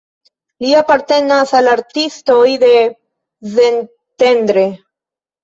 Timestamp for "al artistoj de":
1.59-2.73